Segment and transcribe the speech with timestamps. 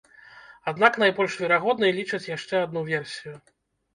[0.71, 3.35] Аднак найбольш верагоднай лічаць яшчэ адну версію.